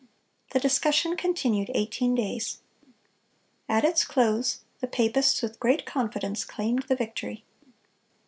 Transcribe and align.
The 0.49 0.59
discussion 0.59 1.15
continued 1.15 1.69
eighteen 1.75 2.15
days. 2.15 2.57
At 3.69 3.85
its 3.85 4.03
close, 4.03 4.61
the 4.79 4.87
papists 4.87 5.43
with 5.43 5.59
great 5.59 5.85
confidence 5.85 6.43
claimed 6.43 6.81
the 6.89 6.95
victory. 6.95 7.43